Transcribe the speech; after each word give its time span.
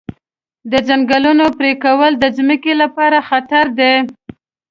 د 0.71 0.73
ځنګلونو 0.87 1.45
پرېکول 1.57 2.11
د 2.17 2.25
ځمکې 2.37 2.73
لپاره 2.81 3.17
خطر 3.29 3.65
دی. 3.79 3.93